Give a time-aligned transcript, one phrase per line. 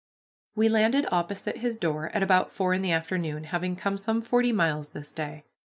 [0.55, 4.51] We landed opposite his door at about four in the afternoon, having come some forty
[4.51, 5.43] miles this day.